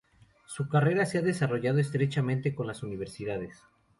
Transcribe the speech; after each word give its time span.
Su 0.47 0.67
carrera 0.67 1.05
se 1.05 1.19
ha 1.19 1.21
desarrollado 1.21 1.77
estrechamente 1.77 2.55
con 2.55 2.65
las 2.65 2.81
universidades. 2.81 3.61